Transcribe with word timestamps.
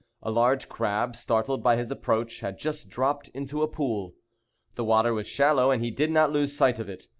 A 0.23 0.31
large 0.31 0.67
crab, 0.67 1.15
startled 1.15 1.61
by 1.61 1.75
his 1.77 1.91
approach, 1.91 2.39
had 2.39 2.57
just 2.57 2.89
dropped 2.89 3.27
into 3.35 3.61
a 3.61 3.67
pool. 3.67 4.15
The 4.73 4.83
water 4.83 5.13
was 5.13 5.27
shallow, 5.27 5.69
and 5.69 5.83
he 5.83 5.91
did 5.91 6.09
not 6.09 6.31
lose 6.31 6.57
sight 6.57 6.79
of 6.79 6.89
it. 6.89 7.05